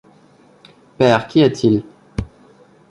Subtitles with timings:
[0.97, 1.83] Père, qu’y a-t-il?